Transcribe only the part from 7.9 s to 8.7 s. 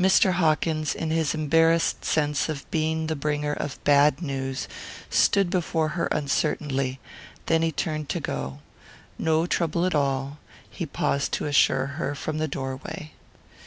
to go.